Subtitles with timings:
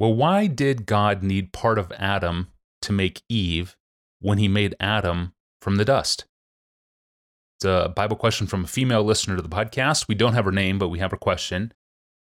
[0.00, 2.48] Well, why did God need part of Adam
[2.80, 3.76] to make Eve
[4.18, 6.24] when he made Adam from the dust?
[7.58, 10.08] It's a Bible question from a female listener to the podcast.
[10.08, 11.74] We don't have her name, but we have her question.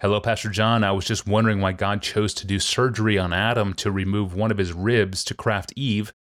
[0.00, 0.82] Hello, Pastor John.
[0.82, 4.50] I was just wondering why God chose to do surgery on Adam to remove one
[4.50, 6.12] of his ribs to craft Eve,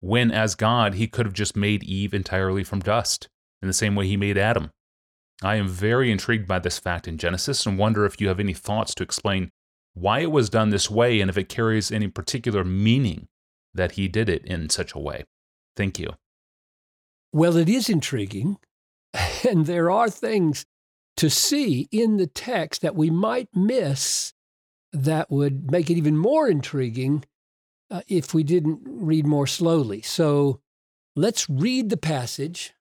[0.00, 3.30] when as God, he could have just made Eve entirely from dust,
[3.62, 4.70] in the same way he made Adam.
[5.42, 8.52] I am very intrigued by this fact in Genesis and wonder if you have any
[8.52, 9.50] thoughts to explain
[9.94, 13.28] why it was done this way and if it carries any particular meaning
[13.74, 15.24] that he did it in such a way.
[15.76, 16.10] Thank you.
[17.32, 18.58] Well, it is intriguing.
[19.48, 20.64] And there are things
[21.16, 24.32] to see in the text that we might miss
[24.92, 27.24] that would make it even more intriguing
[27.90, 30.00] uh, if we didn't read more slowly.
[30.00, 30.60] So
[31.16, 32.72] let's read the passage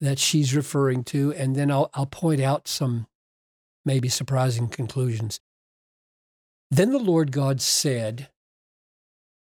[0.00, 3.06] that she's referring to, and then I'll, I'll point out some
[3.84, 5.40] maybe surprising conclusions.
[6.72, 8.30] Then the Lord God said,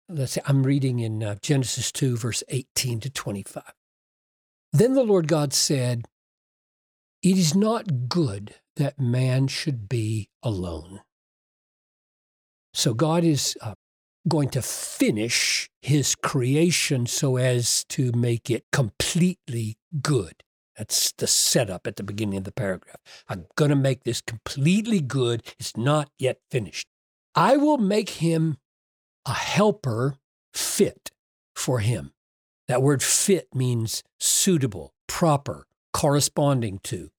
[0.07, 3.73] let's say, I'm reading in uh, Genesis 2, verse 18 to 25.
[4.71, 6.05] Then the Lord God said,
[7.21, 11.01] It is not good that man should be alone.
[12.73, 13.73] So God is uh,
[14.29, 20.35] going to finish his creation so as to make it completely good.
[20.77, 23.01] That's the setup at the beginning of the paragraph.
[23.27, 25.43] I'm going to make this completely good.
[25.59, 26.87] It's not yet finished.
[27.39, 28.57] I will make him
[29.25, 30.17] a helper
[30.53, 31.09] fit
[31.55, 32.11] for him.
[32.67, 37.11] That word fit means suitable, proper, corresponding to.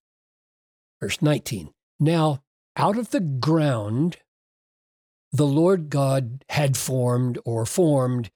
[1.00, 1.70] Verse 19.
[1.98, 2.42] Now,
[2.76, 4.18] out of the ground,
[5.32, 8.30] the Lord God had formed or formed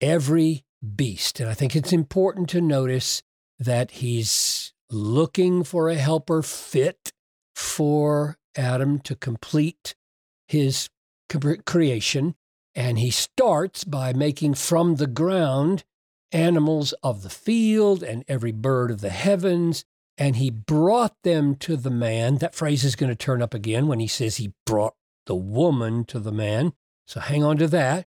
[0.00, 0.64] every
[0.96, 1.38] beast.
[1.38, 3.22] And I think it's important to notice
[3.58, 7.12] that he's looking for a helper fit
[7.54, 9.94] for Adam to complete
[10.48, 10.88] his
[11.64, 12.34] creation.
[12.74, 15.84] And he starts by making from the ground
[16.32, 19.84] animals of the field and every bird of the heavens.
[20.16, 22.36] And he brought them to the man.
[22.36, 24.94] That phrase is going to turn up again when he says he brought
[25.26, 26.72] the woman to the man.
[27.06, 28.06] So hang on to that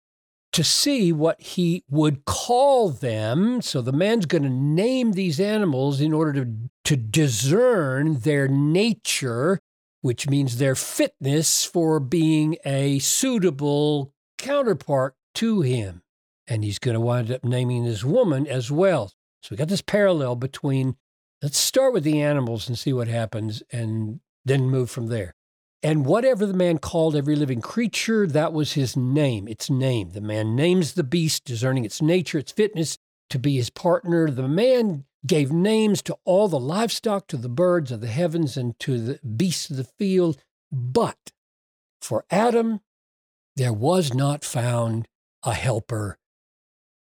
[0.53, 3.61] to see what he would call them.
[3.63, 6.53] So the man's going to name these animals in order to,
[6.85, 9.61] to discern their nature
[10.01, 16.03] which means their fitness for being a suitable counterpart to him.
[16.47, 19.13] And he's going to wind up naming this woman as well.
[19.43, 20.97] So we got this parallel between,
[21.43, 25.35] let's start with the animals and see what happens, and then move from there.
[25.83, 30.11] And whatever the man called every living creature, that was his name, its name.
[30.11, 32.99] The man names the beast, discerning its nature, its fitness
[33.31, 34.31] to be his partner.
[34.31, 38.79] The man gave names to all the livestock, to the birds of the heavens, and
[38.81, 40.39] to the beasts of the field.
[40.71, 41.33] But
[42.01, 42.81] for Adam,
[43.57, 45.09] there was not found
[45.43, 46.19] a helper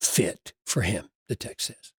[0.00, 1.92] fit for him, the text says.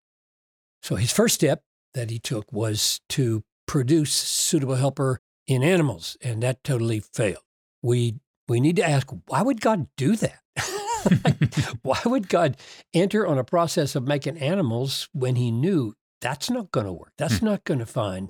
[0.81, 1.63] So his first step
[1.94, 7.44] that he took was to produce suitable helper in animals, and that totally failed.
[7.81, 8.16] We
[8.47, 10.40] we need to ask why would God do that?
[11.84, 12.57] why would God
[12.94, 17.13] enter on a process of making animals when he knew that's not going to work.
[17.18, 17.46] That's hmm.
[17.46, 18.30] not going to find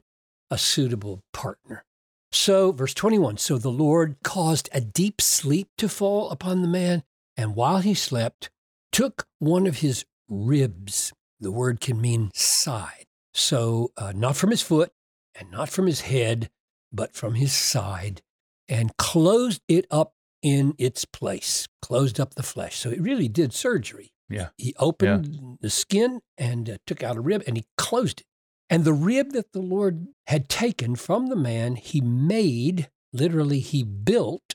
[0.51, 1.85] a suitable partner.
[2.31, 7.03] So, verse 21 So the Lord caused a deep sleep to fall upon the man,
[7.35, 8.49] and while he slept,
[8.91, 11.11] took one of his ribs.
[11.39, 13.05] The word can mean side.
[13.33, 14.91] So, uh, not from his foot
[15.33, 16.49] and not from his head,
[16.91, 18.21] but from his side,
[18.67, 22.77] and closed it up in its place, closed up the flesh.
[22.77, 24.11] So, it really did surgery.
[24.29, 24.49] Yeah.
[24.57, 25.55] He opened yeah.
[25.59, 28.27] the skin and uh, took out a rib and he closed it.
[28.69, 33.83] And the rib that the Lord had taken from the man, he made, literally, he
[33.83, 34.53] built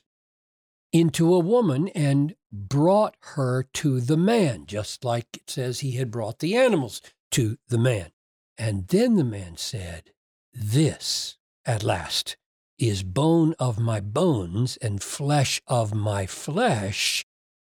[0.93, 6.11] into a woman and brought her to the man, just like it says he had
[6.11, 8.11] brought the animals to the man.
[8.57, 10.11] And then the man said,
[10.53, 12.37] This, at last,
[12.79, 17.25] is bone of my bones and flesh of my flesh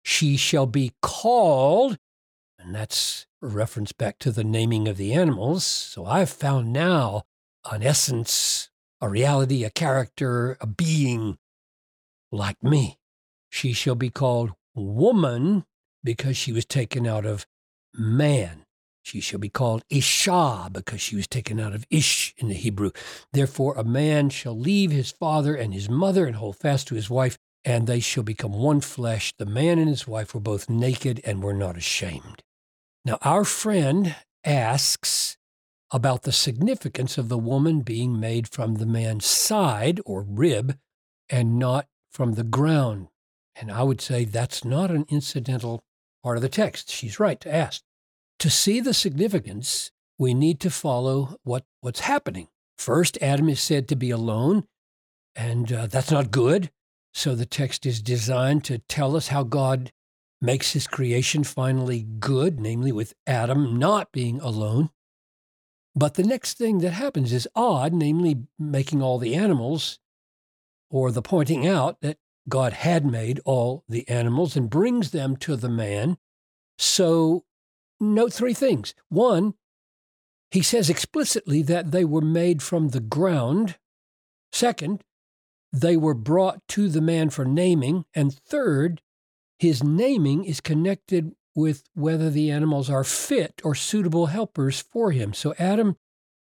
[0.02, 1.98] she shall be called,
[2.58, 5.64] and that's a reference back to the naming of the animals.
[5.64, 7.22] So I've found now
[7.70, 8.70] an essence,
[9.00, 11.38] a reality, a character, a being
[12.32, 12.98] like me.
[13.50, 15.64] She shall be called woman
[16.02, 17.46] because she was taken out of
[17.94, 18.64] man.
[19.02, 22.92] She shall be called Isha because she was taken out of Ish in the Hebrew.
[23.32, 27.10] Therefore, a man shall leave his father and his mother and hold fast to his
[27.10, 29.34] wife, and they shall become one flesh.
[29.36, 32.42] The man and his wife were both naked and were not ashamed.
[33.04, 34.14] Now, our friend
[34.44, 35.36] asks
[35.90, 40.78] about the significance of the woman being made from the man's side or rib
[41.28, 43.08] and not from the ground.
[43.56, 45.82] And I would say that's not an incidental
[46.22, 46.90] part of the text.
[46.90, 47.82] She's right to ask.
[48.38, 52.48] To see the significance, we need to follow what, what's happening.
[52.78, 54.64] First, Adam is said to be alone,
[55.36, 56.70] and uh, that's not good.
[57.12, 59.92] So the text is designed to tell us how God
[60.40, 64.90] makes his creation finally good, namely with Adam not being alone.
[65.94, 69.98] But the next thing that happens is odd, namely making all the animals,
[70.90, 72.18] or the pointing out that
[72.48, 76.16] God had made all the animals and brings them to the man.
[76.78, 77.44] So
[78.00, 78.94] note three things.
[79.08, 79.54] One,
[80.50, 83.76] he says explicitly that they were made from the ground.
[84.52, 85.04] Second,
[85.72, 88.04] they were brought to the man for naming.
[88.14, 89.00] And third,
[89.58, 95.34] his naming is connected with whether the animals are fit or suitable helpers for him.
[95.34, 95.96] So, Adam,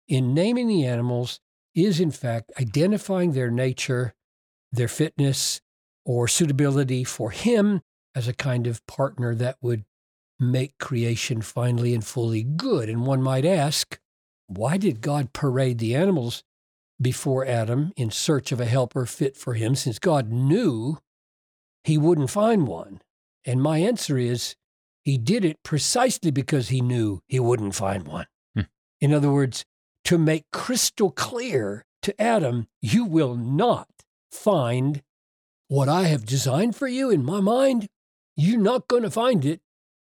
[0.07, 1.41] in naming the animals,
[1.75, 4.15] is in fact identifying their nature,
[4.73, 5.61] their fitness,
[6.05, 7.83] or suitability for him
[8.15, 9.85] as a kind of partner that would
[10.41, 12.89] make creation finally and fully good.
[12.89, 13.99] And one might ask,
[14.47, 16.43] why did God parade the animals
[17.00, 20.99] before Adam in search of a helper fit for him, since God knew
[21.85, 23.00] he wouldn't find one?
[23.45, 24.56] And my answer is,
[25.03, 28.27] he did it precisely because he knew he wouldn't find one.
[28.55, 28.62] Hmm.
[29.00, 29.65] In other words,
[30.05, 33.89] to make crystal clear to Adam, you will not
[34.31, 35.03] find
[35.69, 37.89] what I have designed for you in my mind.
[38.37, 39.61] You're not going to find it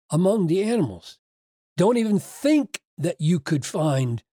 [0.09, 1.19] among the animals.
[1.77, 4.23] Don't even think that you could find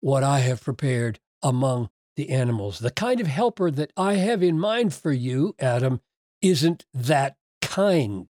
[0.00, 2.78] what I have prepared among the animals.
[2.78, 6.00] The kind of helper that I have in mind for you, Adam,
[6.42, 8.26] isn't that kind.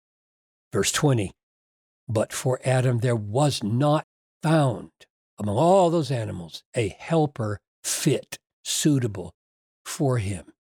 [0.72, 1.32] Verse 20
[2.08, 4.06] But for Adam there was not
[4.42, 4.92] found
[5.38, 9.34] among all those animals a helper fit, suitable
[9.84, 10.54] for him.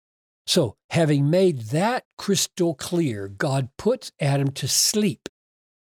[0.47, 5.27] So, having made that crystal clear, God puts Adam to sleep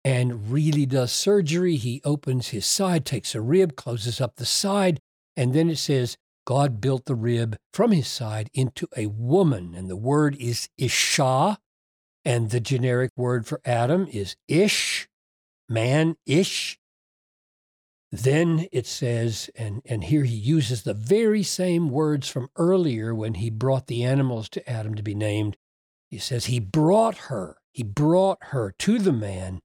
[0.03, 1.77] and really does surgery.
[1.77, 4.99] He opens his side, takes a rib, closes up the side,
[5.35, 6.17] and then it says,
[6.51, 9.73] God built the rib from his side into a woman.
[9.73, 11.57] And the word is Isha.
[12.25, 15.07] And the generic word for Adam is Ish,
[15.69, 16.77] man, Ish.
[18.11, 23.35] Then it says, and, and here he uses the very same words from earlier when
[23.35, 25.55] he brought the animals to Adam to be named.
[26.09, 29.61] He says, He brought her, he brought her to the man.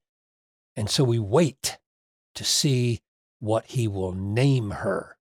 [0.77, 1.79] And so we wait
[2.37, 3.01] to see
[3.41, 5.16] what he will name her.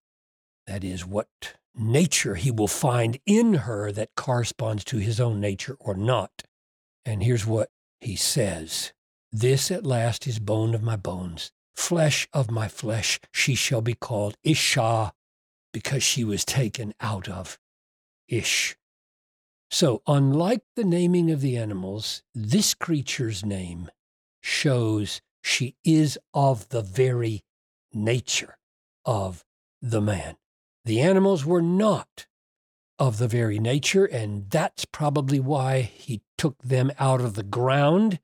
[0.67, 1.27] That is, what
[1.75, 6.43] nature he will find in her that corresponds to his own nature or not.
[7.03, 7.69] And here's what
[8.01, 8.93] he says
[9.31, 13.19] This at last is bone of my bones, flesh of my flesh.
[13.31, 15.13] She shall be called Isha,
[15.73, 17.59] because she was taken out of
[18.27, 18.77] Ish.
[19.69, 23.89] So, unlike the naming of the animals, this creature's name
[24.41, 27.43] shows she is of the very
[27.93, 28.57] nature
[29.03, 29.43] of
[29.81, 30.37] the man.
[30.85, 32.27] The animals were not
[32.99, 38.19] of the very nature, and that's probably why he took them out of the ground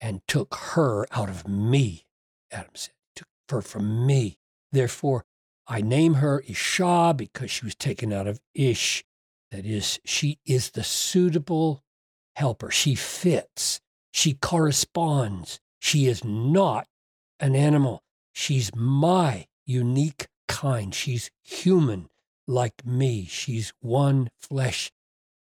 [0.00, 2.06] and took her out of me,
[2.50, 2.94] Adam said.
[3.16, 4.38] Took her from me.
[4.72, 5.24] Therefore,
[5.66, 9.04] I name her Isha because she was taken out of Ish.
[9.50, 11.82] That is, she is the suitable
[12.36, 12.70] helper.
[12.70, 13.80] She fits.
[14.12, 15.60] She corresponds.
[15.80, 16.86] She is not
[17.40, 18.04] an animal.
[18.32, 20.94] She's my unique kind.
[20.94, 22.08] She's human
[22.46, 23.24] like me.
[23.26, 24.90] She's one flesh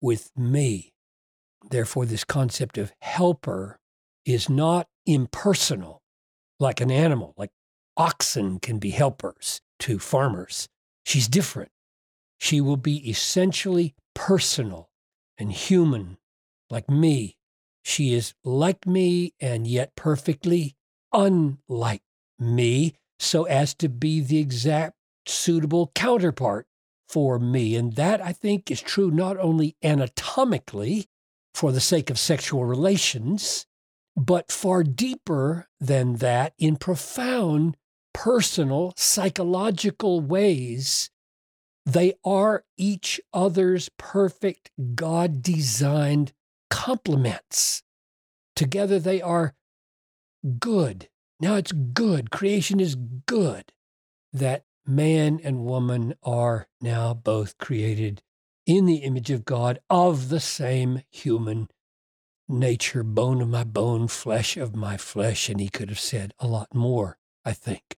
[0.01, 0.93] with me.
[1.69, 3.79] Therefore, this concept of helper
[4.25, 6.03] is not impersonal
[6.61, 7.51] like an animal, like
[7.97, 10.69] oxen can be helpers to farmers.
[11.05, 11.71] She's different.
[12.39, 14.89] She will be essentially personal
[15.37, 16.19] and human
[16.71, 17.37] like me.
[17.83, 20.77] She is like me and yet perfectly
[21.13, 22.03] unlike
[22.39, 26.67] me so as to be the exact suitable counterpart
[27.09, 27.77] for me.
[27.77, 31.07] And that I think is true not only anatomically
[31.55, 33.67] for the sake of sexual relations,
[34.17, 37.77] but far deeper than that in profound
[38.13, 41.11] personal psychological ways.
[41.87, 46.33] They are each other's perfect God designed
[46.71, 47.83] complements.
[48.57, 49.55] Together they are
[50.59, 51.09] good.
[51.43, 52.31] Now it's good.
[52.31, 52.95] Creation is
[53.27, 53.73] good
[54.33, 58.23] that man and woman are now both created
[58.65, 61.69] in the image of God of the same human
[62.49, 65.49] nature, bone of my bone, flesh of my flesh.
[65.49, 67.97] And he could have said a lot more, I think.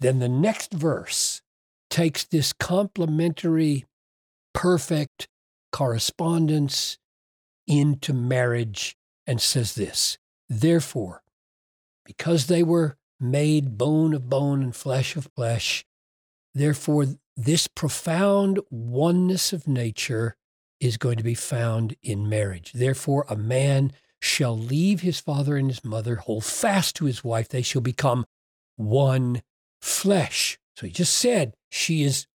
[0.00, 1.42] Then the next verse
[1.90, 3.84] takes this complementary,
[4.52, 5.28] perfect
[5.70, 6.98] correspondence
[7.68, 8.96] into marriage
[9.28, 11.23] and says this Therefore,
[12.04, 15.84] because they were made bone of bone and flesh of flesh,
[16.54, 17.06] therefore,
[17.36, 20.36] this profound oneness of nature
[20.80, 22.72] is going to be found in marriage.
[22.72, 27.48] Therefore, a man shall leave his father and his mother, hold fast to his wife,
[27.48, 28.24] they shall become
[28.76, 29.42] one
[29.80, 30.58] flesh.
[30.76, 32.26] So he just said, She is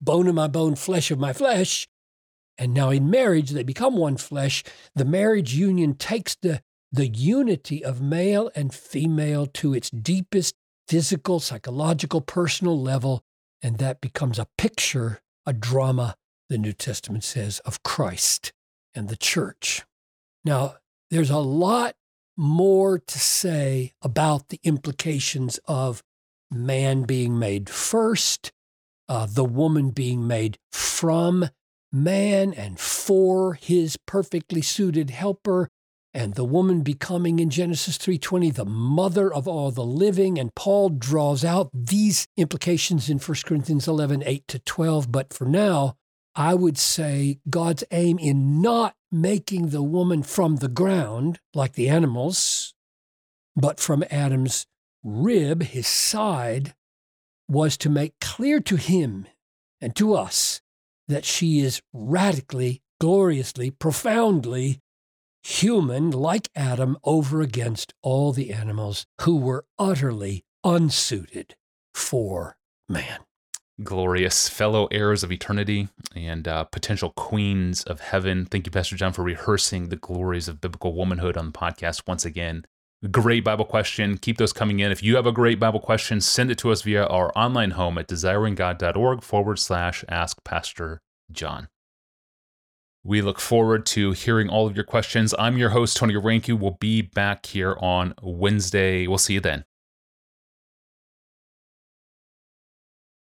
[0.00, 1.88] bone of my bone, flesh of my flesh.
[2.58, 4.64] And now in marriage, they become one flesh.
[4.94, 6.62] The marriage union takes the,
[6.96, 10.54] the unity of male and female to its deepest
[10.88, 13.22] physical, psychological, personal level.
[13.62, 16.16] And that becomes a picture, a drama,
[16.48, 18.52] the New Testament says, of Christ
[18.94, 19.84] and the church.
[20.44, 20.76] Now,
[21.10, 21.96] there's a lot
[22.36, 26.02] more to say about the implications of
[26.50, 28.52] man being made first,
[29.08, 31.50] uh, the woman being made from
[31.92, 35.68] man and for his perfectly suited helper,
[36.16, 40.88] and the woman becoming in Genesis 3:20 the mother of all the living and Paul
[40.88, 45.94] draws out these implications in 1 Corinthians 11:8 to 12 but for now
[46.34, 51.88] I would say God's aim in not making the woman from the ground, like the
[51.88, 52.74] animals,
[53.54, 54.66] but from Adam's
[55.02, 56.74] rib, his side,
[57.48, 59.26] was to make clear to him
[59.80, 60.60] and to us
[61.08, 64.80] that she is radically, gloriously, profoundly
[65.46, 71.54] human, like Adam, over against all the animals who were utterly unsuited
[71.94, 72.56] for
[72.88, 73.18] man
[73.82, 78.46] glorious fellow heirs of eternity and uh, potential queens of heaven.
[78.46, 82.24] Thank you, Pastor John, for rehearsing the glories of biblical womanhood on the podcast once
[82.24, 82.64] again.
[83.10, 84.16] Great Bible question.
[84.16, 84.90] Keep those coming in.
[84.90, 87.98] If you have a great Bible question, send it to us via our online home
[87.98, 91.68] at desiringgod.org forward slash ask Pastor John.
[93.06, 95.32] We look forward to hearing all of your questions.
[95.38, 96.58] I'm your host, Tony Reinke.
[96.58, 99.06] We'll be back here on Wednesday.
[99.06, 99.64] We'll see you then.